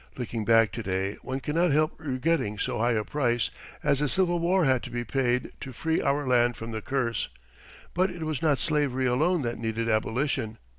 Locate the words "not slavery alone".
8.41-9.43